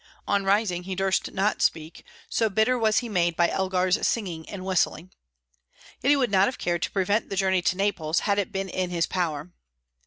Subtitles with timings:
[0.27, 4.65] On rising, he durst not speak, so bitter was he made by Elgar's singing and
[4.65, 5.11] whistling.
[6.01, 8.67] Yet he would not have cared to prevent the journey to Naples, had it been
[8.67, 9.51] in his power.